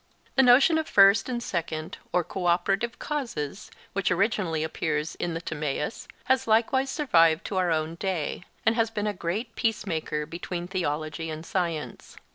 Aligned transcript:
The 0.33 0.41
notion 0.41 0.79
of 0.79 0.87
first 0.87 1.29
and 1.29 1.43
second 1.43 1.99
or 2.11 2.23
co 2.23 2.47
operative 2.47 2.97
causes, 2.97 3.69
which 3.93 4.09
originally 4.09 4.63
appears 4.63 5.13
in 5.13 5.35
the 5.35 5.41
Timaeus, 5.41 6.07
has 6.23 6.47
likewise 6.47 6.89
survived 6.89 7.45
to 7.45 7.57
our 7.57 7.69
own 7.69 7.93
day, 7.93 8.43
and 8.65 8.73
has 8.73 8.89
been 8.89 9.05
a 9.05 9.13
great 9.13 9.55
peace 9.55 9.85
maker 9.85 10.25
between 10.25 10.67
theology 10.67 11.29
and 11.29 11.45
science. 11.45 12.17